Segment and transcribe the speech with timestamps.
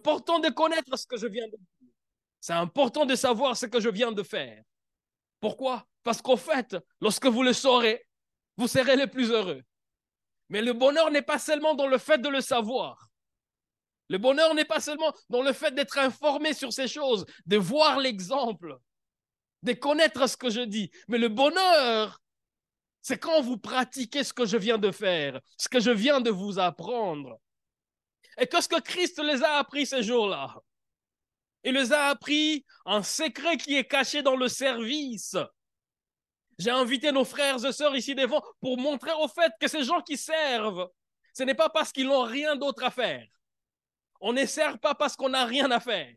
[0.00, 1.92] important de connaître ce que je viens de dire.
[2.40, 4.62] C'est important de savoir ce que je viens de faire.
[5.40, 5.86] Pourquoi?
[6.02, 8.06] Parce qu'au fait, lorsque vous le saurez,
[8.56, 9.62] vous serez les plus heureux.
[10.48, 13.08] Mais le bonheur n'est pas seulement dans le fait de le savoir.
[14.08, 18.00] Le bonheur n'est pas seulement dans le fait d'être informé sur ces choses, de voir
[18.00, 18.78] l'exemple,
[19.62, 20.90] de connaître ce que je dis.
[21.08, 22.20] Mais le bonheur,
[23.02, 26.30] c'est quand vous pratiquez ce que je viens de faire, ce que je viens de
[26.30, 27.38] vous apprendre.
[28.38, 30.56] Et qu'est-ce que Christ les a appris ces jours-là?
[31.62, 35.36] Il les a appris un secret qui est caché dans le service.
[36.58, 40.00] J'ai invité nos frères et sœurs ici devant pour montrer au fait que ces gens
[40.02, 40.90] qui servent,
[41.34, 43.26] ce n'est pas parce qu'ils n'ont rien d'autre à faire.
[44.20, 46.14] On ne sert pas parce qu'on n'a rien à faire.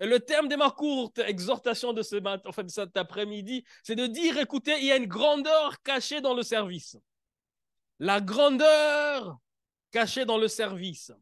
[0.00, 4.38] Et le terme de ma courte exhortation de ce matin, cet après-midi, c'est de dire,
[4.38, 6.96] écoutez, il y a une grandeur cachée dans le service.
[7.98, 9.38] La grandeur
[9.90, 11.12] cachée dans le service.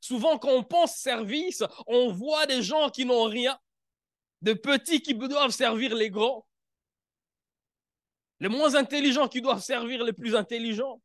[0.00, 3.58] Souvent, quand on pense service, on voit des gens qui n'ont rien,
[4.42, 6.46] de petits qui doivent servir les grands,
[8.38, 11.02] les moins intelligents qui doivent servir les plus intelligents,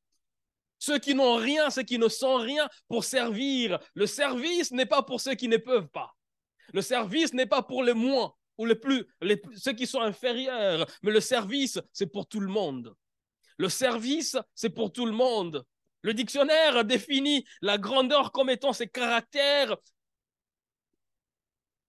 [0.79, 3.79] ceux qui n'ont rien, ceux qui ne sont rien pour servir.
[3.93, 6.15] Le service n'est pas pour ceux qui ne peuvent pas.
[6.73, 9.05] Le service n'est pas pour les moins ou les plus,
[9.57, 12.95] ceux qui sont inférieurs, mais le service, c'est pour tout le monde.
[13.57, 15.65] Le service, c'est pour tout le monde.
[16.05, 19.75] Le dictionnaire définit la grandeur comme étant ses caractères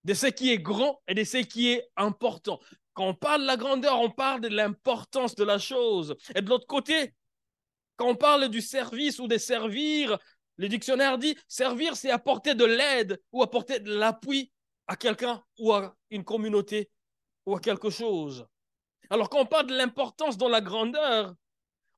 [0.04, 2.58] de ce qui est grand et de ce qui est important.
[2.94, 6.16] Quand on parle de la grandeur, on parle de l'importance de la chose.
[6.34, 7.12] Et de l'autre côté,
[7.96, 10.18] quand on parle du service ou de servir,
[10.56, 14.50] le dictionnaire dit servir, c'est apporter de l'aide ou apporter de l'appui
[14.86, 16.88] à quelqu'un ou à une communauté
[17.44, 18.46] ou à quelque chose.
[19.10, 21.34] Alors quand on parle de l'importance dans la grandeur,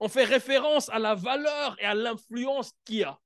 [0.01, 3.19] on fait référence à la valeur et à l'influence qu'il y a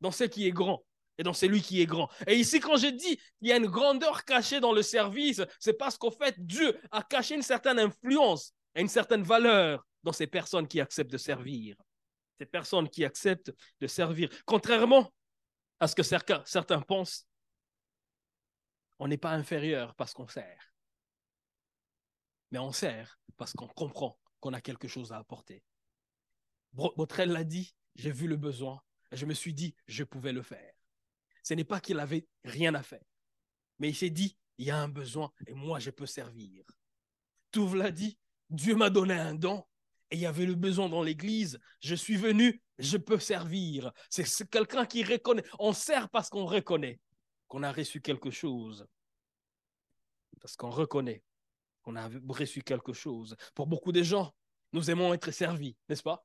[0.00, 0.84] dans ce qui est grand
[1.18, 2.10] et dans celui qui est grand.
[2.26, 5.74] Et ici, quand je dis qu'il y a une grandeur cachée dans le service, c'est
[5.74, 10.26] parce qu'en fait, Dieu a caché une certaine influence et une certaine valeur dans ces
[10.26, 11.76] personnes qui acceptent de servir.
[12.38, 14.28] Ces personnes qui acceptent de servir.
[14.46, 15.12] Contrairement
[15.78, 17.26] à ce que certains, certains pensent,
[18.98, 20.72] on n'est pas inférieur parce qu'on sert.
[22.50, 25.62] Mais on sert parce qu'on comprend qu'on a quelque chose à apporter.
[26.72, 30.72] Botrel l'a dit, j'ai vu le besoin je me suis dit, je pouvais le faire.
[31.42, 33.04] Ce n'est pas qu'il avait rien à faire,
[33.78, 36.64] mais il s'est dit, il y a un besoin et moi je peux servir.
[37.50, 38.18] Tout l'a dit,
[38.48, 39.64] Dieu m'a donné un don
[40.10, 41.58] et il y avait le besoin dans l'église.
[41.80, 43.92] Je suis venu, je peux servir.
[44.08, 45.44] C'est quelqu'un qui reconnaît.
[45.58, 47.00] On sert parce qu'on reconnaît
[47.48, 48.86] qu'on a reçu quelque chose.
[50.40, 51.22] Parce qu'on reconnaît
[51.82, 53.36] qu'on a reçu quelque chose.
[53.54, 54.34] Pour beaucoup de gens,
[54.72, 56.24] nous aimons être servis, n'est-ce pas?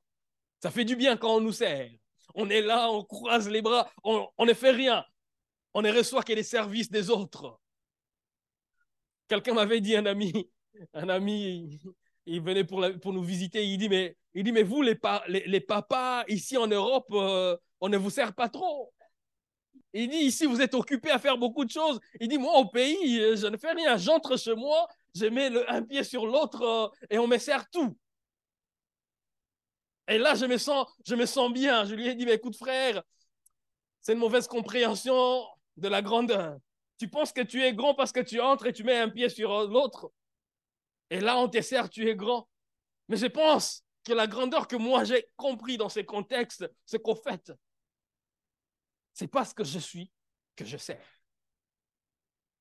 [0.60, 1.90] Ça fait du bien quand on nous sert.
[2.34, 5.04] On est là, on croise les bras, on, ne fait rien.
[5.74, 7.60] On ne reçoit que les services des autres.
[9.28, 10.50] Quelqu'un m'avait dit, un ami,
[10.94, 11.80] un ami,
[12.26, 16.56] il venait pour, nous visiter, il dit, mais, il dit, mais vous, les, papas, ici
[16.56, 18.92] en Europe, euh, on ne vous sert pas trop.
[19.92, 21.98] Il dit, ici, vous êtes occupés à faire beaucoup de choses.
[22.20, 23.96] Il dit, moi, au pays, je ne fais rien.
[23.96, 27.96] J'entre chez moi, je mets un pied sur l'autre euh, et on me sert tout.
[30.08, 31.84] Et là, je me sens, je me sens bien.
[31.84, 33.02] Je lui ai dit, mais écoute frère,
[34.00, 35.46] c'est une mauvaise compréhension
[35.76, 36.58] de la grandeur.
[36.98, 39.28] Tu penses que tu es grand parce que tu entres et tu mets un pied
[39.28, 40.10] sur l'autre.
[41.10, 42.48] Et là, on te sert, tu es grand.
[43.08, 47.14] Mais je pense que la grandeur que moi j'ai compris dans ces contextes, c'est qu'au
[47.14, 47.52] fait,
[49.12, 50.10] c'est parce que je suis
[50.56, 51.06] que je sers.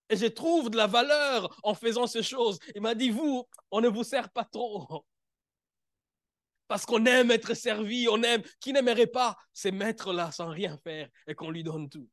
[0.10, 2.60] Et je trouve de la valeur en faisant ces choses.
[2.76, 5.06] Il m'a dit, vous, on ne vous sert pas trop
[6.68, 8.42] parce qu'on aime être servi, on aime.
[8.60, 12.10] Qui n'aimerait pas se mettre là sans rien faire et qu'on lui donne tout?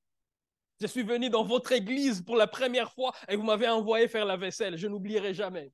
[0.80, 4.24] Je suis venu dans votre église pour la première fois et vous m'avez envoyé faire
[4.24, 4.76] la vaisselle.
[4.76, 5.72] Je n'oublierai jamais.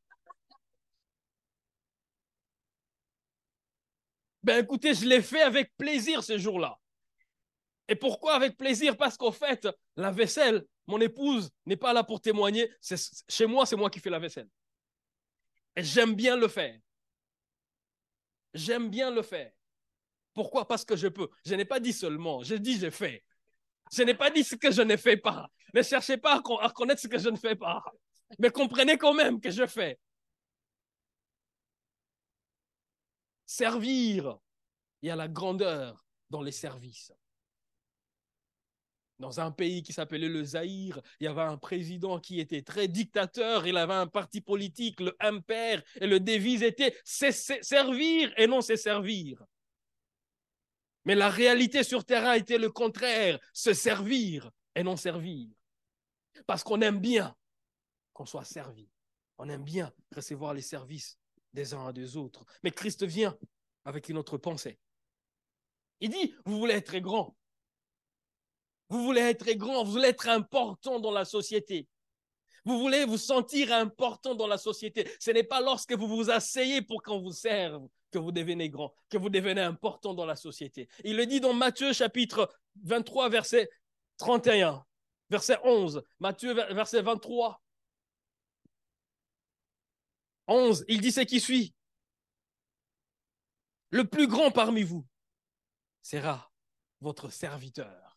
[4.43, 6.79] Ben écoutez, je l'ai fait avec plaisir ce jour-là.
[7.89, 8.97] Et pourquoi avec plaisir?
[8.97, 12.71] Parce qu'au fait, la vaisselle, mon épouse n'est pas là pour témoigner.
[13.29, 14.49] Chez moi, c'est moi qui fais la vaisselle.
[15.77, 16.79] Et j'aime bien le faire.
[18.55, 19.53] J'aime bien le faire.
[20.35, 20.67] Pourquoi?
[20.67, 21.29] Parce que je peux.
[21.45, 23.25] Je n'ai pas dit seulement, je dis je fais.
[23.93, 25.49] Je n'ai pas dit ce que je ne fais pas.
[25.75, 27.83] Ne cherchez pas à reconnaître ce que je ne fais pas.
[28.39, 29.99] Mais comprenez quand même que je fais.
[33.47, 34.39] Servir,
[35.03, 37.13] il y a la grandeur dans les services.
[39.21, 42.89] Dans un pays qui s'appelait le Zaïre, il y avait un président qui était très
[42.89, 48.63] dictateur, il avait un parti politique, le impère, et le devise était servir et non
[48.63, 49.45] c'est servir.
[51.05, 55.51] Mais la réalité sur terrain était le contraire, se servir et non servir.
[56.47, 57.37] Parce qu'on aime bien
[58.15, 58.89] qu'on soit servi.
[59.37, 61.19] On aime bien recevoir les services
[61.53, 62.47] des uns et des autres.
[62.63, 63.37] Mais Christ vient
[63.85, 64.79] avec une autre pensée.
[66.01, 67.37] Il dit, vous voulez être grand.
[68.91, 71.89] Vous voulez être grand, vous voulez être important dans la société.
[72.65, 75.09] Vous voulez vous sentir important dans la société.
[75.19, 78.95] Ce n'est pas lorsque vous vous asseyez pour qu'on vous serve que vous devenez grand,
[79.09, 80.89] que vous devenez important dans la société.
[81.05, 82.53] Il le dit dans Matthieu chapitre
[82.83, 83.71] 23, verset
[84.19, 84.85] 31,
[85.31, 86.03] verset 11.
[86.19, 87.63] Matthieu, verset 23.
[90.49, 91.75] 11, il dit ce qui suit.
[93.91, 95.07] Le plus grand parmi vous
[96.03, 96.51] sera
[97.01, 98.10] votre serviteur.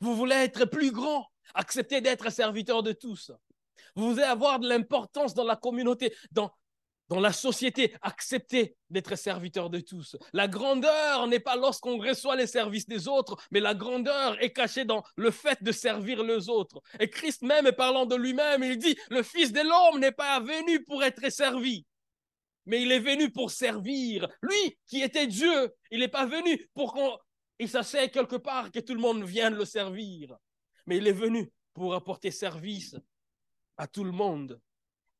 [0.00, 3.32] Vous voulez être plus grand, acceptez d'être serviteur de tous.
[3.94, 6.52] Vous voulez avoir de l'importance dans la communauté, dans,
[7.08, 10.16] la société, acceptez d'être serviteur de tous.
[10.32, 14.84] La grandeur n'est pas lorsqu'on reçoit les services des autres, mais la grandeur est cachée
[14.84, 16.82] dans le fait de servir les autres.
[17.00, 20.82] Et Christ même, parlant de lui-même, il dit, le Fils de l'homme n'est pas venu
[20.84, 21.86] pour être servi,
[22.66, 24.28] mais il est venu pour servir.
[24.42, 27.16] Lui qui était Dieu, il n'est pas venu pour qu'on
[27.58, 30.36] il s'asseye quelque part que tout le monde vienne le servir.
[30.86, 32.96] Mais il est venu pour apporter service
[33.76, 34.60] à tout le monde.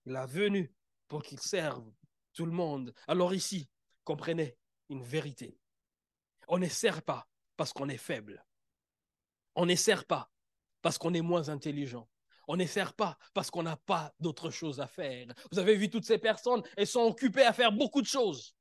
[0.04, 0.72] Il est venu
[1.08, 1.90] pour qu'il serve
[2.32, 2.94] tout le monde.
[3.08, 3.68] Alors ici,
[4.04, 4.56] comprenez
[4.88, 5.58] une vérité.
[6.48, 8.44] On ne sert pas parce qu'on est faible.
[9.54, 10.30] On ne sert pas
[10.82, 12.08] parce qu'on est moins intelligent.
[12.48, 15.26] On ne sert pas parce qu'on n'a pas d'autre chose à faire.
[15.50, 18.54] Vous avez vu toutes ces personnes, elles sont occupées à faire beaucoup de choses.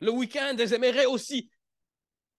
[0.00, 1.50] Le week-end, elles aimeraient aussi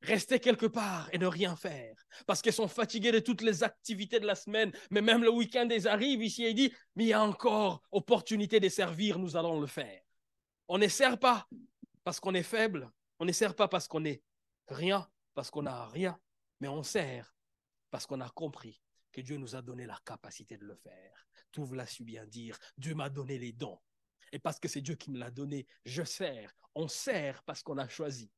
[0.05, 4.19] rester quelque part et ne rien faire parce qu'elles sont fatiguées de toutes les activités
[4.19, 4.71] de la semaine.
[4.91, 8.59] Mais même le week-end, elles arrivent ici et disent, mais il y a encore opportunité
[8.59, 10.01] de servir, nous allons le faire.
[10.67, 11.47] On ne sert pas
[12.03, 14.23] parce qu'on est faible, on ne sert pas parce qu'on est
[14.67, 16.17] rien, parce qu'on n'a rien,
[16.59, 17.35] mais on sert
[17.91, 18.81] parce qu'on a compris
[19.11, 21.27] que Dieu nous a donné la capacité de le faire.
[21.51, 23.79] Tout l'as su bien dire, Dieu m'a donné les dons.
[24.31, 26.53] Et parce que c'est Dieu qui me l'a donné, je sers.
[26.73, 28.29] On sert parce qu'on a choisi.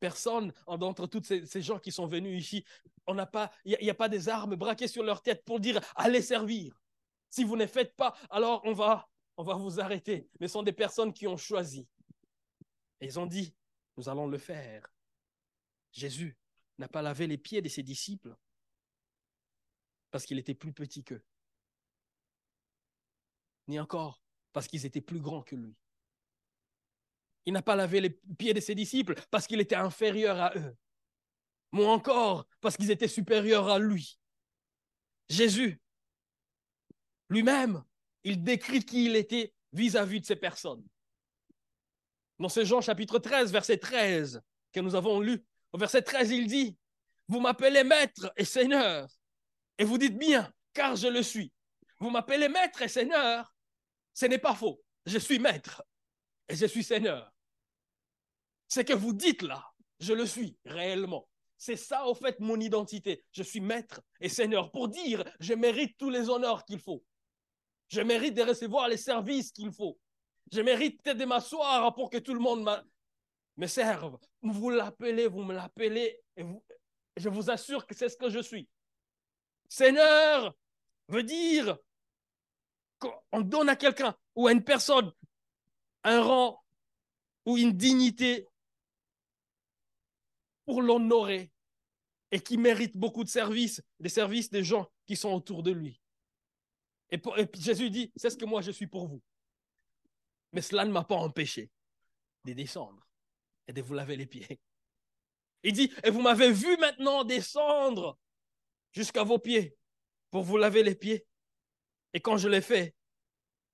[0.00, 2.64] Personne d'entre tous ces, gens qui sont venus ici,
[3.06, 3.14] il
[3.82, 6.80] n'y a, pas des armes braquées sur leur tête pour dire allez servir.
[7.28, 10.28] Si vous ne faites pas, alors on va, on va vous arrêter.
[10.40, 11.86] Mais ce sont des personnes qui ont choisi.
[13.00, 13.54] Et ils ont dit
[13.98, 14.90] nous allons le faire.
[15.92, 16.38] Jésus
[16.78, 18.34] n'a pas lavé les pieds de ses disciples
[20.10, 21.22] parce qu'il était plus petit qu'eux,
[23.68, 25.76] ni encore parce qu'ils étaient plus grands que lui.
[27.46, 30.76] Il n'a pas lavé les pieds de ses disciples parce qu'il était inférieur à eux.
[31.72, 34.18] Ou encore parce qu'ils étaient supérieurs à lui.
[35.28, 35.80] Jésus,
[37.28, 37.82] lui-même,
[38.24, 40.84] il décrit qui il était vis-à-vis de ces personnes.
[42.38, 46.46] Dans ce Jean chapitre 13, verset 13, que nous avons lu, au verset 13, il
[46.46, 46.76] dit,
[47.28, 49.08] Vous m'appelez maître et seigneur,
[49.78, 51.52] et vous dites bien, car je le suis.
[52.00, 53.54] Vous m'appelez maître et seigneur,
[54.14, 54.82] ce n'est pas faux.
[55.06, 55.82] Je suis maître
[56.50, 57.32] et je suis Seigneur.
[58.68, 59.64] Ce que vous dites là,
[60.00, 61.28] je le suis réellement.
[61.56, 63.24] C'est ça, au fait, mon identité.
[63.32, 67.04] Je suis maître et Seigneur pour dire, je mérite tous les honneurs qu'il faut.
[67.88, 69.98] Je mérite de recevoir les services qu'il faut.
[70.52, 72.68] Je mérite de m'asseoir pour que tout le monde
[73.56, 74.18] me serve.
[74.42, 76.44] Vous l'appelez, vous me l'appelez, et
[77.16, 78.68] je vous assure que c'est ce que je suis.
[79.68, 80.56] Seigneur
[81.08, 81.78] veut dire
[82.98, 85.12] qu'on donne à quelqu'un ou à une personne
[86.04, 86.62] un rang
[87.46, 88.46] ou une dignité
[90.64, 91.50] pour l'honorer
[92.30, 96.00] et qui mérite beaucoup de services, des services des gens qui sont autour de lui.
[97.10, 97.20] Et,
[97.54, 99.22] Jésus dit, c'est ce que moi je suis pour vous.
[100.52, 101.70] Mais cela ne m'a pas empêché
[102.44, 103.04] de descendre
[103.66, 104.60] et de vous laver les pieds.
[105.62, 108.18] Il dit, et vous m'avez vu maintenant descendre
[108.92, 109.76] jusqu'à vos pieds
[110.30, 111.26] pour vous laver les pieds.
[112.14, 112.94] Et quand je l'ai fait,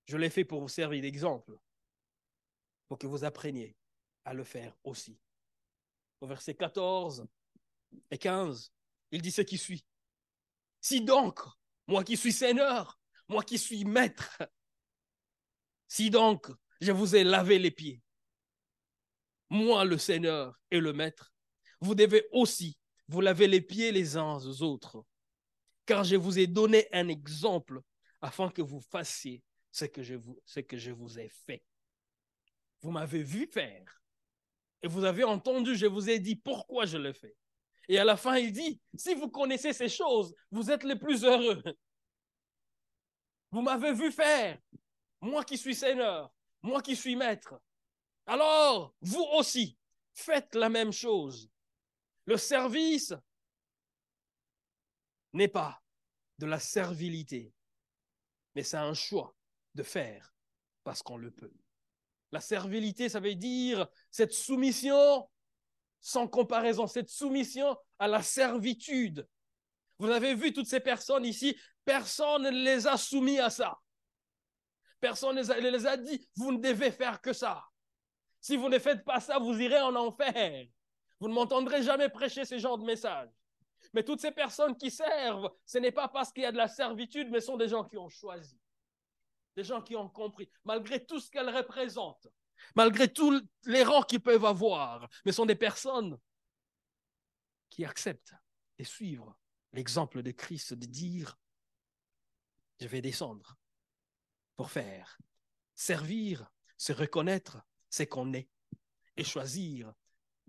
[0.06, 1.59] je l'ai fait pour vous servir d'exemple
[2.88, 3.76] pour que vous appreniez
[4.25, 5.19] à le faire aussi.
[6.21, 7.26] Au verset 14
[8.11, 8.73] et 15,
[9.12, 9.85] il dit ce qui suit.
[10.81, 11.40] Si donc,
[11.87, 14.43] moi qui suis Seigneur, moi qui suis Maître,
[15.88, 16.50] si donc
[16.81, 18.02] je vous ai lavé les pieds,
[19.50, 21.33] moi le Seigneur et le Maître,
[21.81, 22.78] vous devez aussi
[23.09, 25.05] vous laver les pieds les uns aux autres,
[25.85, 27.81] car je vous ai donné un exemple
[28.21, 31.62] afin que vous fassiez ce que je vous, ce que je vous ai fait.
[32.83, 34.02] Vous m'avez vu faire.
[34.83, 37.35] Et vous avez entendu, je vous ai dit pourquoi je le fais.
[37.88, 41.25] Et à la fin, il dit, si vous connaissez ces choses, vous êtes les plus
[41.25, 41.62] heureux.
[43.52, 44.59] Vous m'avez vu faire,
[45.21, 46.30] moi qui suis Seigneur,
[46.62, 47.59] moi qui suis Maître.
[48.26, 49.78] Alors, vous aussi,
[50.12, 51.49] faites la même chose.
[52.26, 53.14] Le service
[55.33, 55.80] n'est pas
[56.38, 57.54] de la servilité,
[58.54, 59.35] mais c'est un choix
[59.75, 60.35] de faire
[60.83, 61.54] parce qu'on le peut.
[62.33, 65.28] La servilité, ça veut dire cette soumission
[66.00, 69.26] sans comparaison, cette soumission à la servitude.
[69.99, 73.78] Vous avez vu toutes ces personnes ici, personne ne les a soumis à ça.
[75.00, 77.64] Personne ne les a dit, vous ne devez faire que ça.
[78.40, 80.66] Si vous ne faites pas ça, vous irez en enfer.
[81.18, 83.30] Vous ne m'entendrez jamais prêcher ce genre de message.
[83.92, 86.68] Mais toutes ces personnes qui servent, ce n'est pas parce qu'il y a de la
[86.68, 88.59] servitude, mais sont des gens qui ont choisi.
[89.57, 92.29] Des gens qui ont compris, malgré tout ce qu'elles représentent,
[92.75, 96.19] malgré tous les rangs qu'ils peuvent avoir, mais ce sont des personnes
[97.71, 98.35] qui acceptent
[98.79, 99.37] et suivre
[99.73, 101.39] l'exemple de Christ de dire,
[102.81, 103.57] je vais descendre
[104.57, 105.19] pour faire.
[105.75, 107.59] Servir, se reconnaître,
[107.89, 108.49] c'est qu'on est,
[109.17, 109.93] et choisir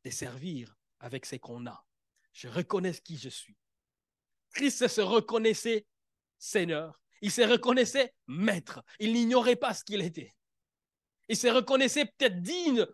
[0.04, 1.86] de servir avec ce qu'on a.
[2.34, 3.58] Je reconnais qui je suis.
[4.52, 5.86] Christ se reconnaissait
[6.38, 7.00] Seigneur.
[7.21, 8.83] Il se reconnaissait maître.
[9.00, 10.33] Il n'ignorait pas ce qu'il était.
[11.29, 12.86] Il se reconnaissait peut-être digne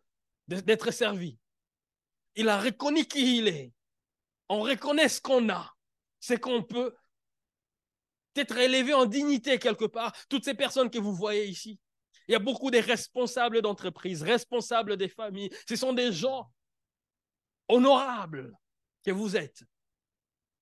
[0.47, 1.37] d'être servi.
[2.35, 3.73] Il a reconnu qui il est.
[4.49, 5.73] On reconnaît ce qu'on a,
[6.19, 6.95] ce qu'on peut.
[8.35, 10.11] Être élevé en dignité quelque part.
[10.27, 11.79] Toutes ces personnes que vous voyez ici.
[12.27, 15.51] Il y a beaucoup de responsables d'entreprise, responsables des familles.
[15.67, 16.51] Ce sont des gens
[17.67, 18.51] honorables
[19.03, 19.63] que vous êtes.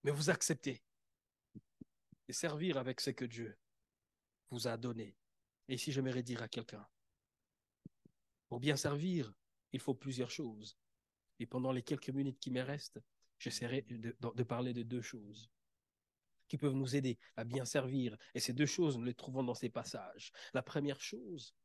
[0.03, 0.81] Mais vous acceptez
[2.31, 3.57] servir avec ce que Dieu
[4.50, 5.15] vous a donné.
[5.67, 6.85] Et ici, j'aimerais dire à quelqu'un,
[8.47, 9.33] pour bien servir,
[9.71, 10.77] il faut plusieurs choses.
[11.39, 13.00] Et pendant les quelques minutes qui me restent,
[13.39, 15.50] j'essaierai de, de, parler de deux choses
[16.47, 18.17] qui peuvent nous aider à bien servir.
[18.33, 20.31] Et ces deux choses, nous les trouvons dans ces passages.
[20.53, 21.55] La première chose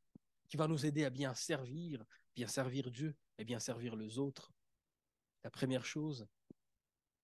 [0.48, 2.04] qui va nous aider à bien servir,
[2.36, 4.52] bien servir Dieu et bien servir les autres,
[5.42, 6.26] la première chose,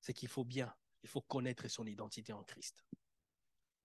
[0.01, 2.85] c'est qu'il faut bien, il faut connaître son identité en Christ.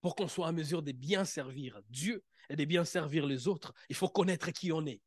[0.00, 3.72] Pour qu'on soit en mesure de bien servir Dieu et de bien servir les autres,
[3.88, 5.00] il faut connaître qui on est.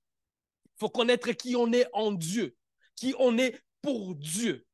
[0.66, 2.56] Il faut connaître qui on est en Dieu,
[2.96, 4.66] qui on est pour Dieu.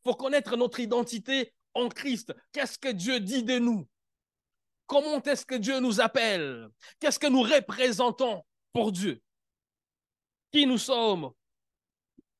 [0.00, 2.34] Il faut connaître notre identité en Christ.
[2.52, 3.88] Qu'est-ce que Dieu dit de nous?
[4.86, 6.68] Comment est-ce que Dieu nous appelle?
[6.98, 9.22] Qu'est-ce que nous représentons pour Dieu?
[10.50, 11.30] Qui nous sommes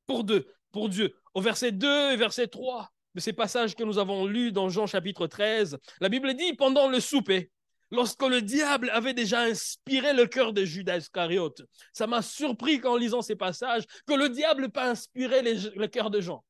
[0.06, 1.14] pour Dieu pour Dieu?
[1.34, 4.86] Au verset 2 et verset 3 de ces passages que nous avons lus dans Jean
[4.86, 7.50] chapitre 13, la Bible dit pendant le souper,
[7.90, 11.62] lorsque le diable avait déjà inspiré le cœur de Judas Iscariote.
[11.92, 16.10] Ça m'a surpris qu'en lisant ces passages que le diable n'ait pas inspiré le cœur
[16.10, 16.44] de Jean.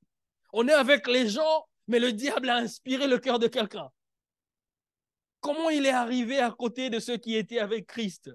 [0.52, 3.88] On est avec les gens, mais le diable a inspiré le cœur de quelqu'un.
[5.40, 8.30] Comment il est arrivé à côté de ceux qui étaient avec Christ?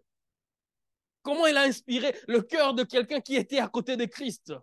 [1.22, 4.54] Comment il a inspiré le cœur de quelqu'un qui était à côté de Christ?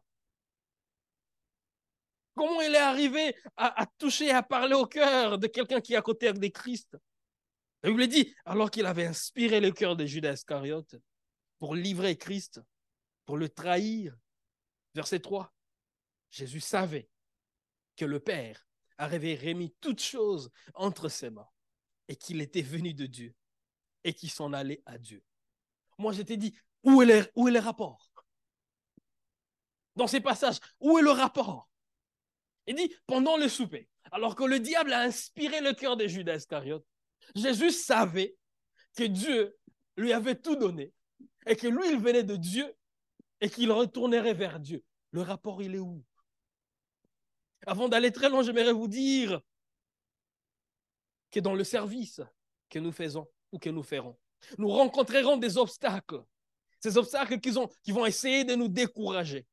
[2.35, 6.03] Comment il est arrivé à, toucher, à parler au cœur de quelqu'un qui est à
[6.03, 6.97] côté de Christ
[7.83, 10.95] La Bible dit, alors qu'il avait inspiré le cœur de Judas Iscariote
[11.59, 12.61] pour livrer Christ,
[13.27, 14.17] pour le trahir.
[14.95, 15.53] Verset 3,
[16.31, 17.09] Jésus savait
[17.97, 21.49] que le Père avait remis toutes choses entre ses mains
[22.09, 23.35] et qu'il était venu de Dieu
[24.05, 25.23] et qu'il s'en allait à Dieu.
[25.99, 28.11] Moi, je t'ai dit, où est, où est le rapport?
[29.97, 31.70] Dans ces passages, où est le rapport?
[32.71, 36.37] Il dit, pendant le souper, alors que le diable a inspiré le cœur de Judas
[36.37, 36.85] Iscariote,
[37.35, 38.37] Jésus savait
[38.97, 39.57] que Dieu
[39.97, 40.93] lui avait tout donné
[41.47, 42.73] et que lui, il venait de Dieu
[43.41, 44.85] et qu'il retournerait vers Dieu.
[45.13, 46.05] Le rapport, il est où?
[47.67, 49.41] Avant d'aller très loin, j'aimerais vous dire
[51.31, 52.21] que dans le service
[52.69, 54.19] que nous faisons ou que nous ferons,
[54.59, 56.23] nous rencontrerons des obstacles.
[56.79, 59.47] Ces obstacles qui, qui vont essayer de nous décourager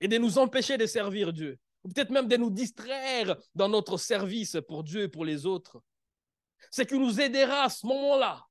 [0.00, 1.58] et de nous empêcher de servir Dieu
[1.88, 5.80] peut-être même de nous distraire dans notre service pour Dieu et pour les autres.
[6.70, 8.44] Ce qui nous aidera à ce moment-là,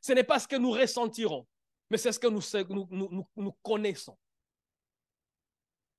[0.00, 1.46] ce n'est pas ce que nous ressentirons,
[1.90, 2.42] mais c'est ce que nous,
[3.36, 4.16] nous, connaissons.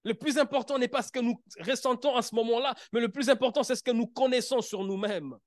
[0.04, 3.30] Le plus important n'est pas ce que nous ressentons à ce moment-là, mais le plus
[3.30, 5.38] important, c'est ce que nous connaissons sur nous-mêmes.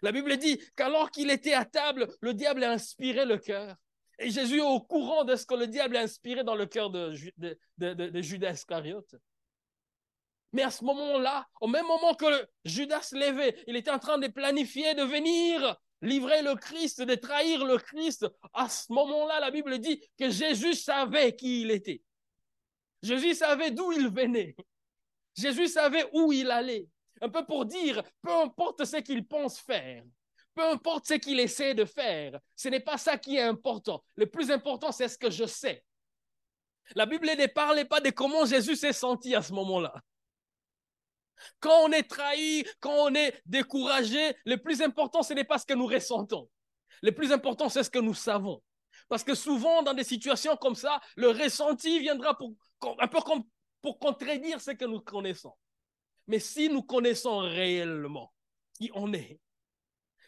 [0.00, 3.76] La Bible dit qu'alors qu'il était à table, le diable a inspiré le cœur.
[4.18, 6.90] Et Jésus est au courant de ce que le diable a inspiré dans le cœur
[6.90, 7.12] de
[8.22, 9.14] Judas Iscariote.
[10.52, 12.26] Mais à ce moment-là, au même moment que
[12.64, 17.64] Judas levait, il était en train de planifier de venir livrer le Christ, de trahir
[17.64, 18.26] le Christ.
[18.52, 22.02] À ce moment-là, la Bible dit que Jésus savait qui il était.
[23.02, 24.54] Jésus savait d'où il venait.
[25.36, 26.88] Jésus savait où il allait.
[27.20, 30.02] Un peu pour dire, peu importe ce qu'il pense faire,
[30.54, 34.04] peu importe ce qu'il essaie de faire, ce n'est pas ça qui est important.
[34.16, 35.84] Le plus important, c'est ce que je sais.
[36.94, 39.94] La Bible ne parlait pas de comment Jésus s'est senti à ce moment-là.
[41.60, 45.66] Quand on est trahi, quand on est découragé, le plus important, ce n'est pas ce
[45.66, 46.48] que nous ressentons.
[47.02, 48.62] Le plus important, c'est ce que nous savons.
[49.08, 52.38] Parce que souvent, dans des situations comme ça, le ressenti viendra
[52.98, 53.18] un peu
[53.80, 55.54] pour contredire ce que nous connaissons.
[56.26, 58.32] Mais si nous connaissons réellement
[58.74, 59.40] qui on est,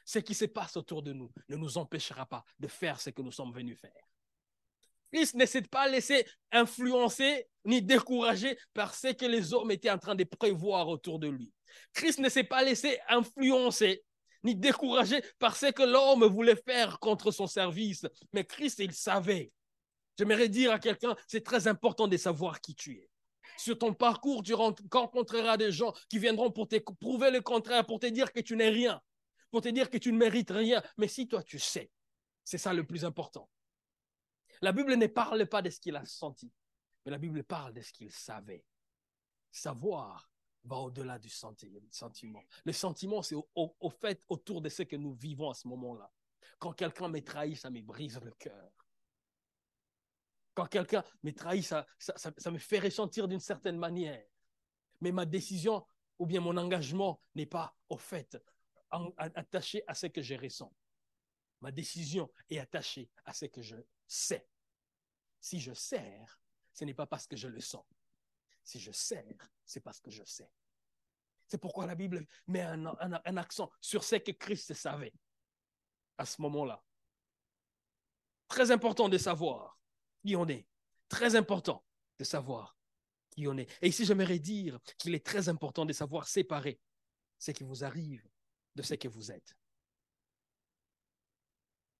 [0.04, 3.22] ce qui se passe autour de nous ne nous empêchera pas de faire ce que
[3.22, 3.90] nous sommes venus faire.
[5.14, 9.98] Christ ne s'est pas laissé influencer ni décourager par ce que les hommes étaient en
[9.98, 11.52] train de prévoir autour de lui.
[11.92, 14.02] Christ ne s'est pas laissé influencer
[14.42, 18.04] ni décourager par ce que l'homme voulait faire contre son service.
[18.32, 19.52] Mais Christ, il savait.
[20.18, 23.08] J'aimerais dire à quelqu'un, c'est très important de savoir qui tu es.
[23.56, 28.00] Sur ton parcours, tu rencontreras des gens qui viendront pour te prouver le contraire, pour
[28.00, 29.00] te dire que tu n'es rien,
[29.52, 30.82] pour te dire que tu ne mérites rien.
[30.98, 31.88] Mais si toi, tu sais,
[32.42, 33.48] c'est ça le plus important.
[34.62, 36.52] La Bible ne parle pas de ce qu'il a senti,
[37.04, 38.64] mais la Bible parle de ce qu'il savait.
[39.50, 40.30] Savoir
[40.64, 42.42] va au-delà du sentiment.
[42.64, 46.10] Le sentiment, c'est au, fait autour de ce que nous vivons à ce moment-là.
[46.58, 48.70] Quand quelqu'un me trahit, ça me brise le cœur.
[50.54, 54.24] Quand quelqu'un me trahit, ça, ça me fait ressentir d'une certaine manière.
[55.00, 55.84] Mais ma décision
[56.18, 58.38] ou bien mon engagement n'est pas au fait
[59.18, 60.72] attaché à ce que je ressens.
[61.60, 64.46] Ma décision est attachée à ce que je sais.
[65.40, 66.40] Si je sers,
[66.72, 67.84] ce n'est pas parce que je le sens.
[68.62, 70.50] Si je sers, c'est parce que je sais.
[71.46, 75.12] C'est pourquoi la Bible met un, accent sur ce que Christ savait
[76.16, 76.82] à ce moment-là.
[78.48, 79.78] Très important de savoir
[80.24, 80.66] qui on est.
[81.08, 81.84] Très important
[82.18, 82.76] de savoir
[83.30, 83.70] qui on est.
[83.82, 86.80] Et ici, j'aimerais dire qu'il est très important de savoir séparer
[87.38, 88.26] ce qui vous arrive
[88.74, 89.54] de ce que vous êtes.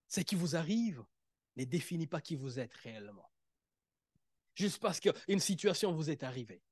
[0.07, 1.03] Ce qui vous arrive
[1.55, 3.29] ne définit pas qui vous êtes réellement
[4.55, 6.63] juste parce qu'une situation vous est arrivée.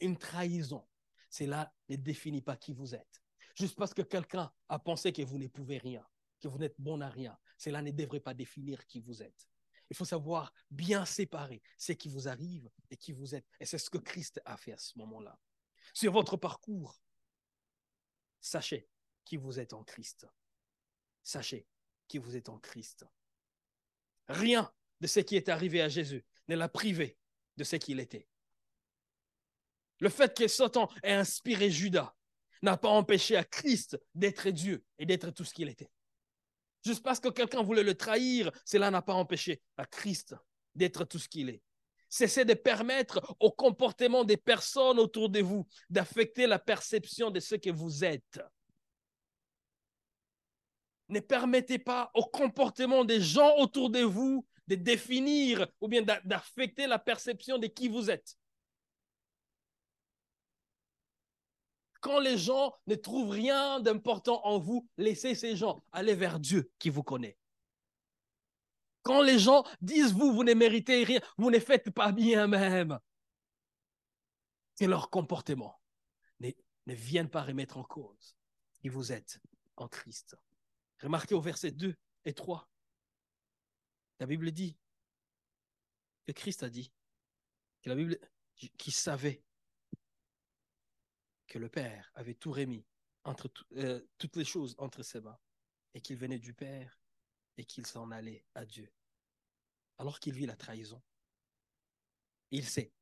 [0.00, 0.86] Une trahison,
[1.30, 3.22] cela ne définit pas qui vous êtes.
[3.54, 6.06] Juste parce que quelqu'un a pensé que vous ne pouvez rien,
[6.40, 9.48] que vous n'êtes bon à rien, cela ne devrait pas définir qui vous êtes.
[9.90, 13.46] Il faut savoir bien séparer ce qui vous arrive et qui vous êtes.
[13.60, 15.38] Et c'est ce que Christ a fait à ce moment-là.
[15.92, 16.98] Sur votre parcours,
[18.40, 18.88] sachez
[19.24, 20.26] qui vous êtes en Christ.
[21.22, 21.66] Sachez
[22.08, 23.04] qui vous êtes en Christ.
[24.28, 27.16] Rien de ce qui est arrivé à Jésus ne l'a privé
[27.56, 28.28] de ce qu'il était.
[30.00, 32.14] Le fait que Satan ait inspiré Judas
[32.62, 35.90] n'a pas empêché à Christ d'être Dieu et d'être tout ce qu'il était.
[36.84, 40.34] Juste parce que quelqu'un voulait le trahir, cela n'a pas empêché à Christ
[40.74, 41.62] d'être tout ce qu'il est.
[42.08, 47.54] Cessez de permettre au comportement des personnes autour de vous d'affecter la perception de ce
[47.54, 48.40] que vous êtes.
[51.08, 56.86] Ne permettez pas au comportement des gens autour de vous de définir ou bien d'affecter
[56.86, 58.36] la perception de qui vous êtes.
[62.00, 66.70] Quand les gens ne trouvent rien d'important en vous, laissez ces gens aller vers Dieu
[66.78, 67.38] qui vous connaît.
[69.02, 72.98] Quand les gens disent vous, vous ne méritez rien, vous ne faites pas bien même,
[74.78, 75.80] que leur comportement
[76.40, 76.50] ne,
[76.86, 78.36] ne vienne pas remettre en cause
[78.80, 79.40] qui vous êtes
[79.76, 80.36] en Christ.
[81.02, 82.68] Remarquez au verset 2 et 3.
[84.20, 84.78] La Bible dit
[86.24, 86.92] que Christ a dit
[87.82, 88.18] que la Bible
[88.78, 89.42] qui savait
[91.48, 92.86] que le Père avait tout remis
[93.24, 95.38] entre euh, toutes les choses entre ses mains
[95.94, 97.00] et qu'il venait du Père
[97.56, 98.90] et qu'il s'en allait à Dieu.
[99.98, 101.02] Alors qu'il vit la trahison,
[102.50, 102.92] il sait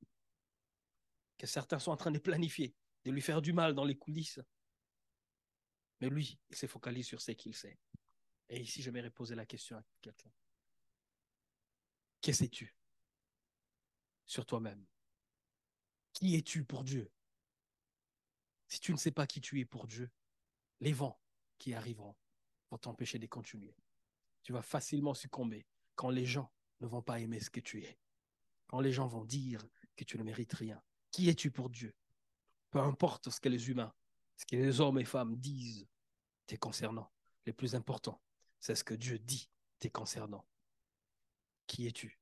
[1.38, 4.40] que certains sont en train de planifier, de lui faire du mal dans les coulisses.
[6.00, 7.78] Mais lui, il s'est focalisé sur ce qu'il sait.
[8.48, 10.32] Et ici, je vais poser la question à quelqu'un.
[12.22, 12.74] Que tu
[14.26, 14.86] sur toi-même?
[16.12, 17.10] Qui es-tu pour Dieu?
[18.68, 20.10] Si tu ne sais pas qui tu es pour Dieu,
[20.80, 21.20] les vents
[21.58, 22.16] qui arriveront
[22.70, 23.74] vont t'empêcher de continuer.
[24.42, 27.98] Tu vas facilement succomber quand les gens ne vont pas aimer ce que tu es.
[28.68, 30.82] Quand les gens vont dire que tu ne mérites rien.
[31.10, 31.94] Qui es-tu pour Dieu?
[32.70, 33.92] Peu importe ce que les humains,
[34.40, 35.86] ce que les hommes et femmes disent
[36.46, 37.12] t'es concernant.
[37.44, 38.22] Le plus important,
[38.58, 40.48] c'est ce que Dieu dit t'es concernant.
[41.66, 42.18] Qui es-tu?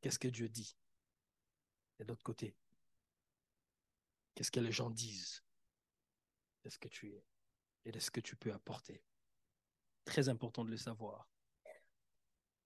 [0.00, 0.76] Qu'est-ce que Dieu dit?
[1.98, 2.56] Et de l'autre côté,
[4.34, 5.44] qu'est-ce que les gens disent
[6.64, 7.24] de ce que tu es
[7.84, 9.04] et de ce que tu peux apporter?
[10.04, 11.30] Très important de le savoir.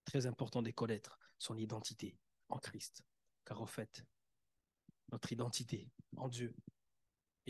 [0.06, 2.18] Très important de connaître son identité
[2.48, 3.02] en Christ.
[3.44, 4.02] Car en fait,
[5.12, 6.56] notre identité en Dieu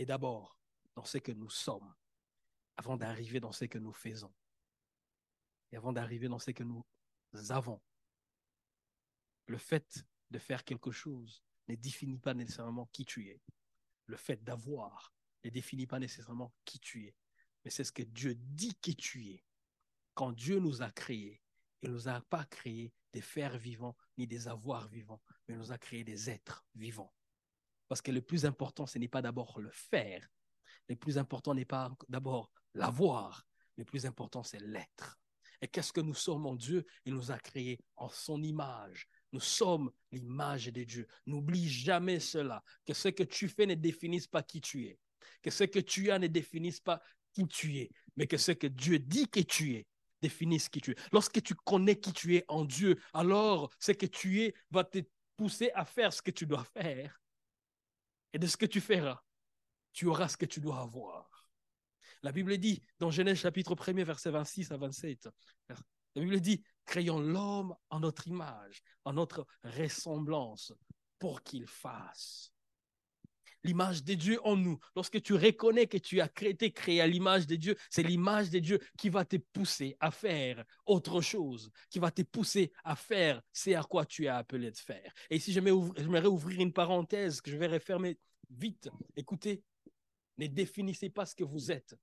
[0.01, 0.59] est d'abord
[0.95, 1.95] dans ce que nous sommes
[2.77, 4.33] avant d'arriver dans ce que nous faisons.
[5.73, 6.85] Et avant d'arriver dans ce que nous
[7.51, 7.81] avons.
[9.47, 13.43] Le fait de faire quelque chose ne définit pas nécessairement qui tu es.
[14.07, 15.13] le fait d'avoir
[15.45, 17.15] ne définit pas nécessairement qui tu es,
[17.65, 19.45] mais c'est ce que Dieu dit qui tu es.
[20.15, 21.43] Quand Dieu nous a créés,
[21.83, 25.59] il ne nous a pas créés des fers vivants ni des avoirs vivants, mais il
[25.59, 27.15] nous a créés des êtres vivants.
[27.89, 30.27] Parce que le plus important, ce n'est pas d'abord le faire.
[30.89, 33.45] Le plus important n'est pas d'abord l'avoir.
[33.77, 35.19] Le plus important, c'est l'être.
[35.61, 36.85] Et qu'est-ce que nous sommes en Dieu?
[37.05, 39.09] Il nous a créés en son image.
[39.33, 41.07] Nous sommes l'image de Dieu.
[41.27, 44.99] N'oublie jamais cela, que ce que tu fais ne définisse pas qui tu es.
[45.43, 48.67] Que ce que tu as ne définisse pas qui tu es, mais que ce que
[48.67, 49.87] Dieu dit que tu es
[50.21, 50.97] définisse qui tu es.
[51.13, 54.99] Lorsque tu connais qui tu es en Dieu, alors ce que tu es va te
[55.37, 57.21] pousser à faire ce que tu dois faire.
[58.33, 59.23] Et de ce que tu feras,
[59.93, 61.51] tu auras ce que tu dois avoir.
[62.23, 65.29] La Bible dit dans Genèse chapitre 1er, verset 26 à 27,
[66.15, 70.73] la Bible dit, créons l'homme en notre image, en notre ressemblance,
[71.19, 72.53] pour qu'il fasse
[73.69, 74.79] l'image de Dieu en nous.
[74.97, 78.59] Lorsque tu reconnais que tu as été créé à l'image de Dieu, c'est l'image de
[78.59, 83.43] Dieu qui va te pousser à faire autre chose, qui va te pousser à faire
[83.53, 85.13] c'est à quoi tu es appelé de faire.
[85.29, 88.89] Et ici, j'aimerais ouvrir une parenthèse que je vais refermer vite.
[89.17, 89.63] Écoutez,
[90.39, 91.95] ne définissez pas ce que vous êtes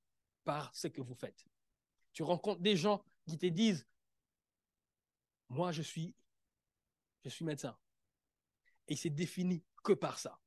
[0.44, 1.44] par ce que vous faites.
[2.14, 3.88] Tu rencontres des gens qui te disent,
[5.50, 6.14] moi je suis,
[7.24, 7.76] je suis médecin.
[8.88, 10.40] Et il s'est défini que par ça.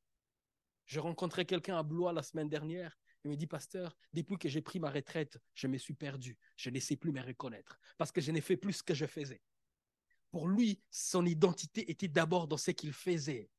[0.88, 2.98] J'ai rencontré quelqu'un à Blois la semaine dernière.
[3.24, 6.38] Il me dit, pasteur, depuis que j'ai pris ma retraite, je me suis perdu.
[6.56, 9.06] Je ne sais plus me reconnaître parce que je n'ai fait plus ce que je
[9.06, 9.42] faisais.
[10.30, 13.50] Pour lui, son identité était d'abord dans ce qu'il faisait.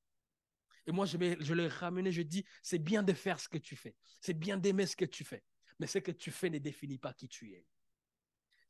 [0.88, 3.76] Et moi, je, je l'ai ramené, je dis, c'est bien de faire ce que tu
[3.76, 3.96] fais.
[4.22, 5.44] C'est bien d'aimer ce que tu fais.
[5.80, 7.66] Mais ce que tu fais ne définit pas qui tu es.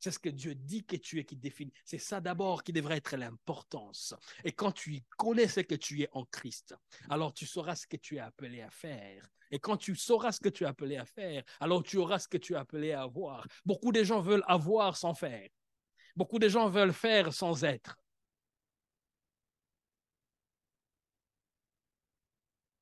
[0.00, 1.72] C'est ce que Dieu dit que tu es qui définit.
[1.84, 4.14] C'est ça d'abord qui devrait être l'importance.
[4.44, 6.74] Et quand tu connais ce que tu es en Christ,
[7.10, 9.28] alors tu sauras ce que tu es appelé à faire.
[9.50, 12.28] Et quand tu sauras ce que tu es appelé à faire, alors tu auras ce
[12.28, 13.46] que tu es appelé à avoir.
[13.66, 15.48] Beaucoup de gens veulent avoir sans faire.
[16.16, 17.96] Beaucoup de gens veulent faire sans être.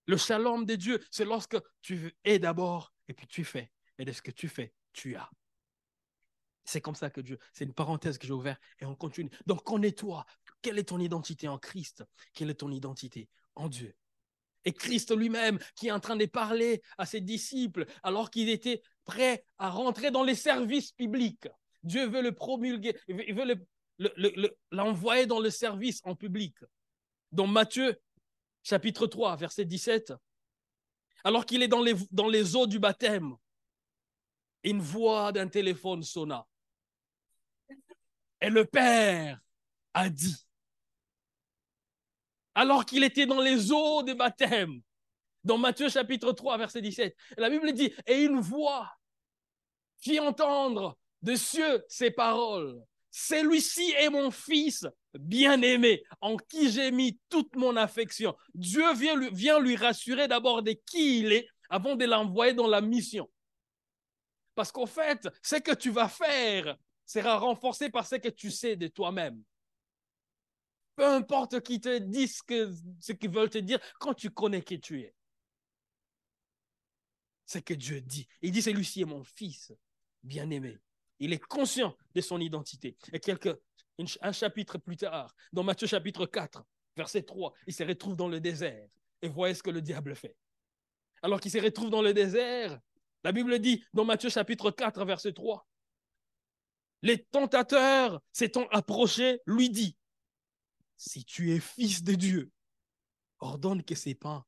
[0.06, 3.70] Le shalom de Dieu, c'est lorsque tu es d'abord et puis tu fais.
[3.98, 5.28] Et de ce que tu fais, tu as.
[6.68, 9.30] C'est comme ça que Dieu, c'est une parenthèse que j'ai ouverte et on continue.
[9.46, 10.26] Donc, connais-toi.
[10.60, 12.04] Quelle est ton identité en Christ?
[12.34, 13.96] Quelle est ton identité en Dieu?
[14.66, 18.82] Et Christ lui-même qui est en train de parler à ses disciples alors qu'il était
[19.06, 21.48] prêt à rentrer dans les services publics.
[21.84, 23.66] Dieu veut le promulguer, il veut
[24.70, 26.54] l'envoyer dans le service en public.
[27.32, 27.98] Dans Matthieu
[28.62, 30.12] chapitre 3, verset 17,
[31.24, 33.36] alors qu'il est dans les eaux du baptême,
[34.64, 36.46] une voix d'un téléphone sonna.
[38.40, 39.40] Et le Père
[39.94, 40.36] a dit,
[42.54, 44.80] alors qu'il était dans les eaux des baptêmes,
[45.44, 48.90] dans Matthieu chapitre 3, verset 17, la Bible dit, et une voix
[50.00, 52.80] fit entendre de cieux ces paroles.
[53.10, 58.36] Celui-ci est mon fils bien-aimé, en qui j'ai mis toute mon affection.
[58.54, 62.66] Dieu vient lui, vient lui rassurer d'abord de qui il est avant de l'envoyer dans
[62.66, 63.28] la mission.
[64.54, 66.76] Parce qu'en fait, ce que tu vas faire
[67.08, 69.42] sera renforcé par ce que tu sais de toi-même.
[70.94, 72.42] Peu importe qui te dise
[73.00, 75.14] ce qu'ils veulent te dire, quand tu connais qui tu es.
[77.46, 78.28] C'est que Dieu dit.
[78.42, 79.72] Il dit, c'est Lucie, mon fils
[80.22, 80.76] bien-aimé.
[81.18, 82.96] Il est conscient de son identité.
[83.12, 83.58] Et quelque,
[84.20, 86.62] un chapitre plus tard, dans Matthieu chapitre 4,
[86.94, 88.86] verset 3, il se retrouve dans le désert.
[89.22, 90.36] Et voyez ce que le diable fait.
[91.22, 92.78] Alors qu'il se retrouve dans le désert,
[93.24, 95.66] la Bible dit dans Matthieu chapitre 4, verset 3,
[97.02, 99.96] les tentateurs s'étant approchés, lui dit,
[100.96, 102.50] si tu es fils de Dieu,
[103.38, 104.44] ordonne que ces pains,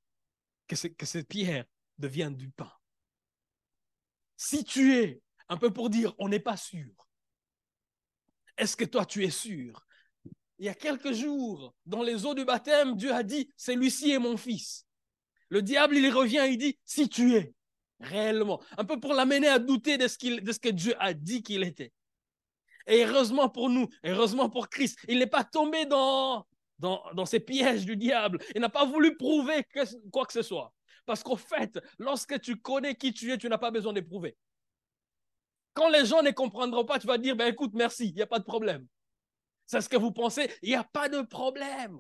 [0.67, 1.65] que, que ces pierres
[1.99, 2.73] deviennent du pain.
[4.37, 7.09] Si tu es, un peu pour dire, on n'est pas sûr.
[8.57, 9.87] Est-ce que toi tu es sûr?
[10.59, 14.19] Il y a quelques jours, dans les eaux du baptême, Dieu a dit, celui-ci est
[14.19, 14.87] mon fils.
[15.49, 17.55] Le diable, il revient, il dit, si tu es,
[18.01, 21.63] réellement, un peu pour l'amener à douter ce, de ce que Dieu a dit qu'il
[21.63, 21.93] était.
[22.87, 26.47] Et heureusement pour nous, heureusement pour Christ, il n'est pas tombé dans,
[26.79, 28.39] dans, dans ces pièges du diable.
[28.55, 29.65] Il n'a pas voulu prouver
[30.13, 30.73] quoi que ce soit.
[31.07, 34.37] Parce qu'au fait, lorsque tu connais qui tu es, tu n'as pas besoin de prouver.
[35.73, 38.27] Quand les gens ne comprendront pas, tu vas dire, ben écoute, merci, il n'y a
[38.27, 38.87] pas de problème.
[39.67, 41.99] C'est ce que vous pensez, il n'y a pas de problème.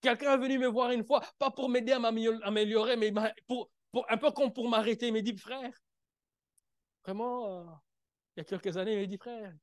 [0.00, 3.12] Quelqu'un est venu me voir une fois, pas pour m'aider à m'améliorer, mais
[3.46, 5.08] pour, pour, un peu comme pour m'arrêter.
[5.08, 5.72] Il m'a dit, frère,
[7.04, 7.74] Vraiment, euh,
[8.36, 9.54] il y a quelques années, il m'a dit, frère,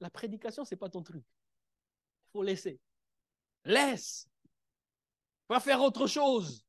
[0.00, 1.24] la, prédication, ce n'est pas ton truc.
[1.24, 2.78] Il faut laisser.
[3.64, 4.28] Laisse.
[5.48, 6.64] Va faire autre chose.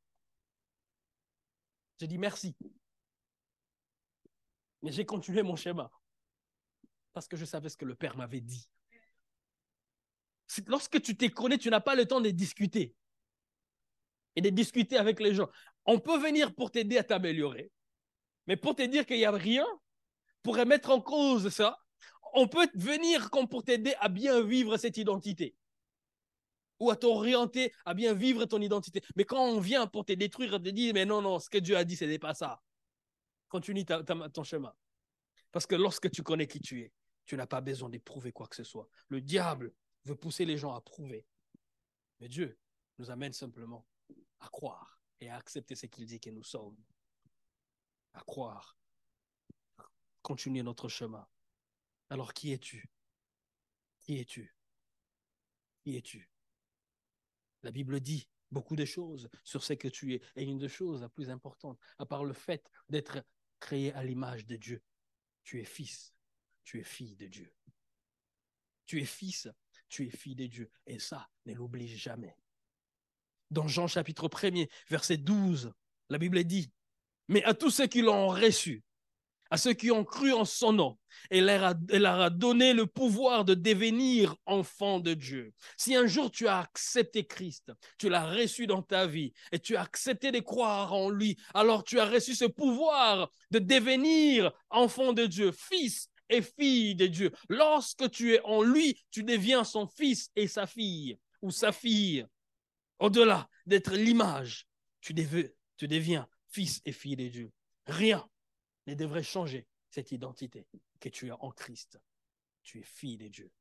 [1.99, 2.55] J'ai dit merci.
[4.81, 5.91] Mais j'ai continué mon schéma.
[7.13, 8.67] Parce que je savais ce que le Père m'avait dit.
[10.67, 12.95] Lorsque tu t'es connais, tu n'as pas le temps de discuter.
[14.35, 15.49] Et de discuter avec les gens.
[15.85, 17.71] On peut venir pour t'aider à t'améliorer.
[18.47, 19.65] Mais pour te dire qu'il n'y a rien,
[20.43, 21.77] pour mettre en cause ça,
[22.33, 25.55] on peut venir comme pour t'aider à bien vivre cette identité
[26.79, 29.03] ou à t'orienter à bien vivre ton identité.
[29.15, 31.77] Mais quand on vient pour te détruire, te dire, mais non, non, ce que Dieu
[31.77, 32.59] a dit, ce n'est pas ça.
[33.49, 34.73] Continue ton chemin.
[35.51, 36.91] Parce que lorsque tu connais qui tu es,
[37.25, 38.89] tu n'as pas besoin d'éprouver quoi que ce soit.
[39.09, 39.73] Le diable
[40.05, 41.27] veut pousser les gens à prouver.
[42.19, 42.57] Mais Dieu
[42.97, 43.85] nous amène simplement
[44.39, 46.77] à croire et à accepter ce qu'il dit que nous sommes.
[48.13, 48.77] À croire.
[50.21, 51.27] continuer notre chemin.
[52.09, 52.89] Alors qui es-tu?
[53.99, 54.55] Qui es-tu?
[55.79, 56.29] Qui es-tu?
[57.63, 60.21] La Bible dit beaucoup de choses sur ce que tu es.
[60.35, 63.23] Et une des choses la plus importante, à part le fait d'être
[63.59, 64.83] créé à l'image de Dieu,
[65.43, 66.13] tu es fils,
[66.63, 67.53] tu es fille de Dieu.
[68.85, 69.47] Tu es fils,
[69.87, 70.69] tu es fille de Dieu.
[70.85, 72.35] Et ça, ne l'oublie jamais.
[73.49, 75.73] Dans Jean chapitre 1er, verset 12,
[76.09, 76.71] la Bible dit,
[77.27, 78.83] mais à tous ceux qui l'ont reçu,
[79.49, 80.97] à ceux qui ont cru en son nom,
[81.29, 85.53] et leur, a, donné le pouvoir de devenir enfants de Dieu.
[85.77, 89.75] Si un jour tu as accepté Christ, tu l'as reçu dans ta vie, et tu
[89.75, 95.13] as accepté de croire en lui, alors tu as reçu ce pouvoir de devenir enfant
[95.13, 97.31] de Dieu, fils et fille de Dieu.
[97.49, 102.25] Lorsque tu es en lui, tu deviens son fils et sa fille, ou sa fille.
[102.99, 104.67] Au-delà d'être l'image,
[105.01, 107.51] tu deviens fils et fille de Dieu.
[107.85, 108.29] Rien
[108.87, 110.67] ne devrait changer cette identité
[110.99, 111.99] que tu as en Christ.
[112.63, 113.51] Tu es fille de Dieu.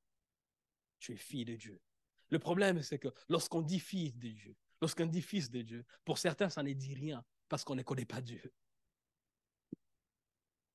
[0.99, 1.81] Tu es fille de Dieu.
[2.29, 6.19] Le problème, c'est que lorsqu'on dit fille de Dieu, lorsqu'on dit fils de Dieu, pour
[6.19, 8.53] certains, ça ne dit rien parce qu'on ne connaît pas Dieu.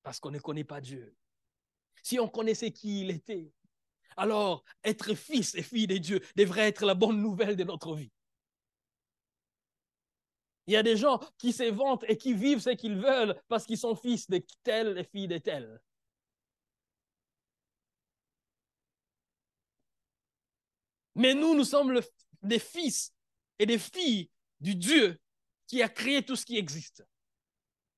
[0.02, 1.16] Parce qu'on ne connaît pas Dieu.
[2.02, 3.52] Si on connaissait qui il était,
[4.16, 8.12] alors être fils et fille de Dieu devrait être la bonne nouvelle de notre vie.
[10.66, 13.64] Il y a des gens qui se vantent et qui vivent ce qu'ils veulent parce
[13.64, 15.80] qu'ils sont fils de tel et filles de tel.
[21.14, 22.00] Mais nous, nous sommes
[22.42, 23.12] des fils
[23.58, 24.28] et des filles
[24.60, 25.18] du Dieu
[25.66, 27.04] qui a créé tout ce qui existe.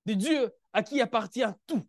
[0.07, 1.87] Du Dieu à qui appartient tout.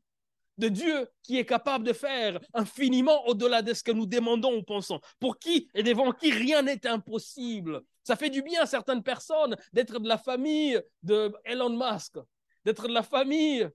[0.58, 4.64] De Dieu qui est capable de faire infiniment au-delà de ce que nous demandons ou
[4.64, 5.00] pensons.
[5.20, 7.82] Pour qui et devant qui rien n'est impossible.
[8.04, 12.18] Ça fait du bien à certaines personnes d'être de la famille de Elon Musk,
[12.66, 13.70] d'être de la famille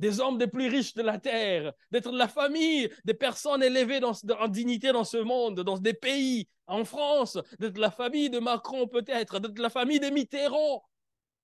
[0.00, 4.00] des hommes les plus riches de la terre, d'être de la famille des personnes élevées
[4.02, 8.38] en dignité dans ce monde, dans des pays, en France, d'être de la famille de
[8.38, 10.82] Macron peut-être, d'être de la famille des Mitterrand,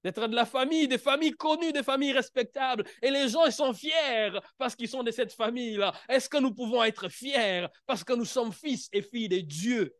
[0.02, 2.84] d'être de la famille, des familles connues, des familles respectables.
[3.02, 5.92] Et les gens, ils sont fiers parce qu'ils sont de cette famille-là.
[6.08, 9.94] Est-ce que nous pouvons être fiers parce que nous sommes fils et filles de Dieu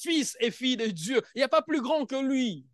[0.00, 1.22] fils et fille de Dieu.
[1.34, 2.66] Il n'y a pas plus grand que lui.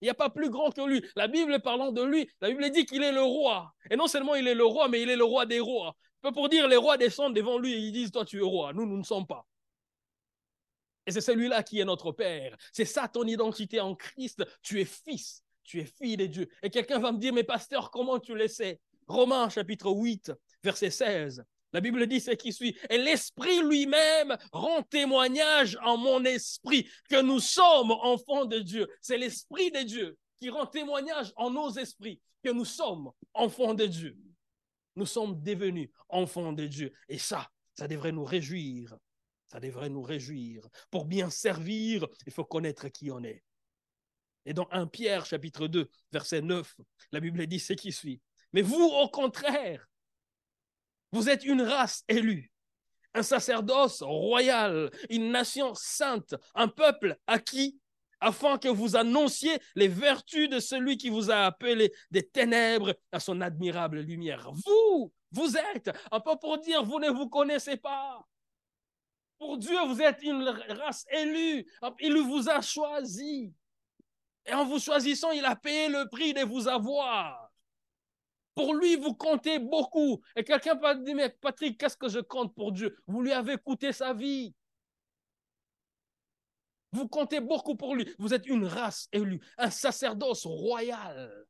[0.00, 1.04] Il n'y a pas plus grand que lui.
[1.16, 3.74] La Bible parlant de lui, la Bible dit qu'il est le roi.
[3.90, 5.96] Et non seulement il est le roi, mais il est le roi des rois.
[6.20, 8.72] Peu pour dire, les rois descendent devant lui et ils disent, toi tu es roi.
[8.72, 9.46] Nous, nous ne sommes pas.
[11.06, 12.56] Et c'est celui-là qui est notre Père.
[12.72, 14.44] C'est ça ton identité en Christ.
[14.62, 16.48] Tu es fils, tu es fille de Dieu.
[16.62, 18.80] Et quelqu'un va me dire, mais pasteur, comment tu le sais?
[19.06, 21.44] Romains chapitre 8, verset 16.
[21.72, 22.76] La Bible dit ce qui suit.
[22.88, 28.88] Et l'Esprit lui-même rend témoignage en mon esprit que nous sommes enfants de Dieu.
[29.00, 33.86] C'est l'Esprit de Dieu qui rend témoignage en nos esprits que nous sommes enfants de
[33.86, 34.16] Dieu.
[34.96, 36.92] Nous sommes devenus enfants de Dieu.
[37.08, 38.96] Et ça, ça devrait nous réjouir.
[39.48, 40.66] Ça devrait nous réjouir.
[40.90, 43.42] Pour bien servir, il faut connaître qui on est.
[44.44, 46.76] Et dans 1 Pierre chapitre 2, verset 9,
[47.12, 48.20] la Bible dit ce qui suit.
[48.52, 49.86] Mais vous, au contraire,
[51.12, 52.50] vous êtes une race élue,
[53.14, 57.78] un sacerdoce royal, une nation sainte, un peuple acquis,
[58.20, 63.20] afin que vous annonciez les vertus de celui qui vous a appelé des ténèbres à
[63.20, 64.50] son admirable lumière.
[64.52, 68.26] Vous, vous êtes, un peu pour dire, vous ne vous connaissez pas.
[69.38, 71.64] Pour Dieu, vous êtes une race élue.
[72.00, 73.52] Il vous a choisi.
[74.46, 77.47] Et en vous choisissant, il a payé le prix de vous avoir.
[78.58, 80.20] Pour lui, vous comptez beaucoup.
[80.34, 83.00] Et quelqu'un va dire, mais Patrick, qu'est-ce que je compte pour Dieu?
[83.06, 84.52] Vous lui avez coûté sa vie.
[86.90, 88.12] Vous comptez beaucoup pour lui.
[88.18, 91.46] Vous êtes une race élue, un sacerdoce royal.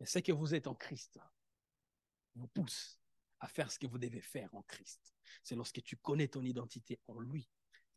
[0.00, 1.20] Et ce que vous êtes en Christ
[2.34, 2.98] vous pousse
[3.40, 5.14] à faire ce que vous devez faire en Christ.
[5.44, 7.46] C'est lorsque tu connais ton identité en lui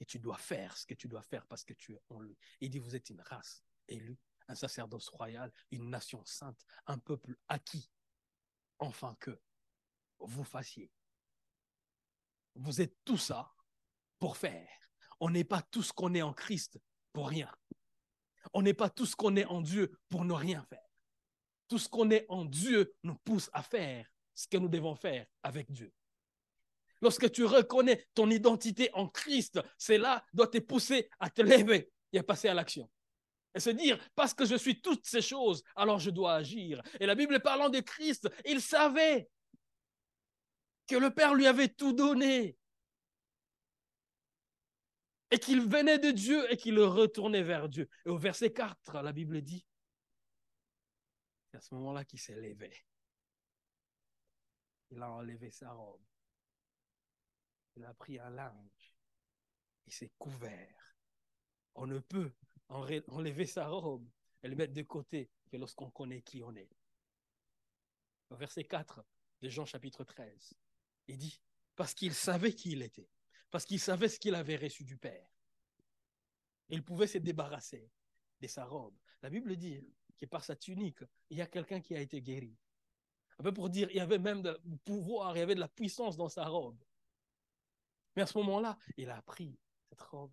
[0.02, 2.38] et tu dois faire ce que tu dois faire parce que tu es en lui.
[2.60, 7.36] Il dit, vous êtes une race élue, un sacerdoce royal, une nation sainte, un peuple
[7.48, 7.90] acquis,
[8.80, 9.40] enfin que
[10.20, 10.92] vous fassiez.
[12.56, 13.54] Vous êtes tout ça
[14.20, 14.70] pour faire.
[15.20, 16.80] On n'est pas tout ce qu'on est en Christ
[17.12, 17.52] pour rien.
[18.54, 20.80] On n'est pas tout ce qu'on est en Dieu pour ne rien faire.
[21.68, 25.26] Tout ce qu'on est en Dieu nous pousse à faire ce que nous devons faire
[25.42, 25.92] avec Dieu.
[27.02, 32.20] Lorsque tu reconnais ton identité en Christ, cela doit te pousser à te lever et
[32.20, 32.90] à passer à l'action.
[33.56, 36.82] Et se dire, parce que je suis toutes ces choses, alors je dois agir.
[37.00, 39.30] Et la Bible parlant de Christ, il savait
[40.88, 42.58] que le Père lui avait tout donné.
[45.32, 47.90] Et qu'il venait de Dieu et qu'il retournait vers Dieu.
[48.06, 49.66] Et au verset 4, la Bible dit,
[51.52, 52.86] c'est à ce moment-là qu'il s'est levé.
[54.92, 56.02] Il a enlevé sa robe
[57.76, 58.96] il a pris un linge,
[59.86, 60.96] il s'est couvert.
[61.76, 62.34] On ne peut
[62.70, 64.08] enlever sa robe
[64.42, 66.70] et le mettre de côté que lorsqu'on connaît qui on est.
[68.30, 69.04] Au verset 4
[69.42, 70.54] de Jean chapitre 13,
[71.08, 71.40] il dit,
[71.76, 73.10] parce qu'il savait qui il était,
[73.50, 75.30] parce qu'il savait ce qu'il avait reçu du Père.
[76.70, 77.90] Il pouvait se débarrasser
[78.42, 78.96] de sa robe.
[79.22, 79.80] La Bible dit
[80.18, 82.58] que par sa tunique, il y a quelqu'un qui a été guéri.
[83.40, 85.68] Un peu pour dire, il y avait même du pouvoir, il y avait de la
[85.68, 86.82] puissance dans sa robe.
[88.16, 89.58] Mais à ce moment-là, il a pris
[89.90, 90.32] cette robe.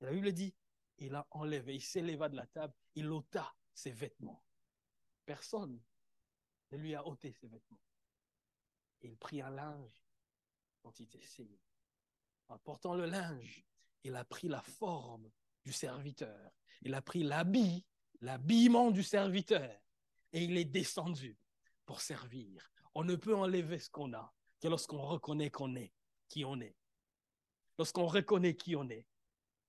[0.00, 0.54] la Bible dit,
[0.98, 4.42] il a enlevé, il s'éleva de la table, il ôta ses vêtements.
[5.24, 5.80] Personne
[6.70, 7.80] ne lui a ôté ses vêtements.
[9.02, 10.04] il prit un linge
[10.82, 11.60] dont il était saigné.
[12.48, 13.64] En portant le linge,
[14.02, 15.30] il a pris la forme
[15.64, 16.50] du serviteur.
[16.82, 17.84] Il a pris l'habit,
[18.20, 19.80] l'habillement du serviteur.
[20.32, 21.38] Et il est descendu
[21.86, 22.70] pour servir.
[22.94, 25.92] On ne peut enlever ce qu'on a que lorsqu'on reconnaît qu'on est
[26.28, 26.76] qui on est.
[27.78, 29.06] Lorsqu'on reconnaît qui on est,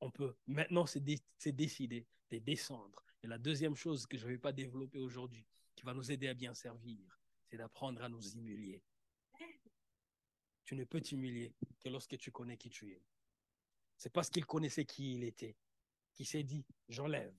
[0.06, 3.04] on peut maintenant se, décider de descendre.
[3.24, 6.28] Et la deuxième chose que je ne vais pas développer aujourd'hui, qui va nous aider
[6.28, 8.84] à bien servir, c'est d'apprendre à nous humilier.
[10.64, 13.04] Tu ne peux t'humilier que lorsque tu connais qui tu es.
[13.98, 15.58] C'est parce qu'il connaissait qui il était,
[16.14, 17.36] qu'il s'est dit, j'enlève,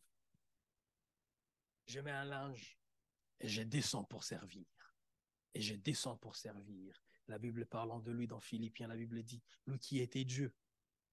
[1.86, 2.78] je mets un linge
[3.40, 4.66] et je descends pour servir.
[5.54, 7.00] Et je descends pour servir.
[7.28, 10.52] La Bible parlant de lui dans Philippiens, la Bible dit, lui qui était Dieu,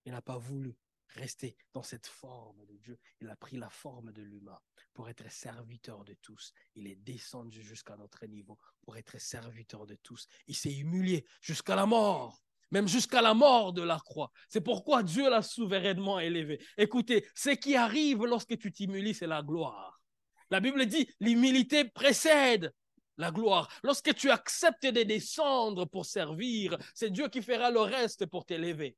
[0.05, 0.75] il n'a pas voulu
[1.13, 2.99] rester dans cette forme de Dieu.
[3.21, 4.59] Il a pris la forme de l'humain
[4.93, 6.53] pour être serviteur de tous.
[6.75, 10.27] Il est descendu jusqu'à notre niveau pour être serviteur de tous.
[10.47, 14.31] Il s'est humilié jusqu'à la mort même jusqu'à la mort de la croix.
[14.49, 16.59] C'est pourquoi Dieu l'a souverainement élevé.
[16.75, 20.01] Écoutez, ce qui arrive lorsque tu t'humilies, c'est la gloire.
[20.49, 22.73] La Bible dit, l'humilité précède
[23.17, 23.69] la gloire.
[23.83, 28.97] Lorsque tu acceptes de descendre pour servir, c'est Dieu qui fera le reste pour t'élever.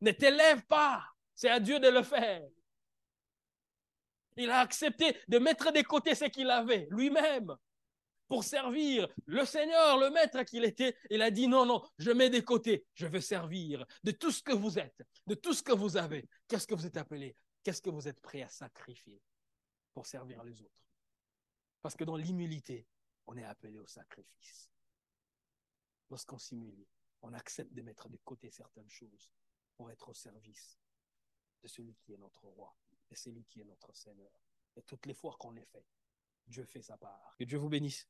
[0.00, 1.04] Ne t'élève pas,
[1.36, 2.42] c'est à Dieu de le faire.
[4.36, 7.56] Il a accepté de mettre de côté ce qu'il avait lui-même
[8.26, 10.96] pour servir le Seigneur, le maître qu'il était.
[11.10, 14.42] Il a dit non, non, je mets de côté, je veux servir de tout ce
[14.42, 16.28] que vous êtes, de tout ce que vous avez.
[16.48, 17.36] Qu'est-ce que vous êtes appelé?
[17.62, 19.20] Qu'est-ce que vous êtes prêt à sacrifier
[19.94, 20.90] pour servir les autres?
[21.82, 22.86] Parce que dans l'humilité,
[23.26, 24.70] on est appelé au sacrifice.
[26.10, 26.86] Lorsqu'on s'humilie,
[27.22, 29.30] on accepte de mettre de côté certaines choses
[29.76, 30.78] pour être au service
[31.62, 32.74] de celui qui est notre roi,
[33.10, 34.32] et celui qui est notre Seigneur.
[34.76, 35.86] Et toutes les fois qu'on est fait,
[36.46, 37.34] Dieu fait sa part.
[37.38, 38.06] Que Dieu vous bénisse.